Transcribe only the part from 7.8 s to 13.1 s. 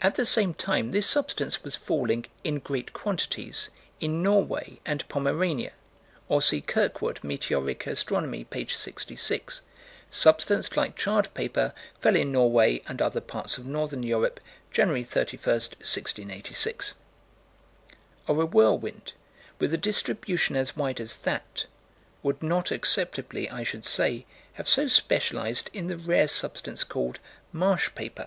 Astronomy, p. 66: "Substance like charred paper fell in Norway and